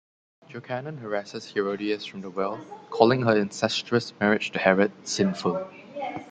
Jochanaan 0.49 0.97
harasses 0.97 1.51
Herodias 1.51 2.07
from 2.07 2.21
the 2.21 2.31
well, 2.31 2.57
calling 2.89 3.21
her 3.21 3.37
incestuous 3.37 4.11
marriage 4.19 4.49
to 4.49 4.57
Herod 4.57 4.91
sinful. 5.07 5.67